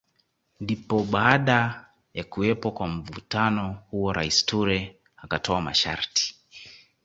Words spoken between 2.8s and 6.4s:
mvutano huo Rais Toure akatoa masharti